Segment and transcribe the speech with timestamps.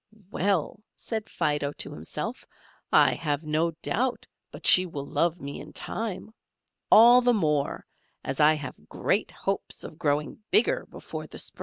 [0.31, 2.43] "Well," said Fido to himself,
[2.91, 6.33] "I have no doubt but she will love me in time;
[6.89, 7.85] all the more,
[8.23, 11.59] as I have great hopes of growing bigger before the spring."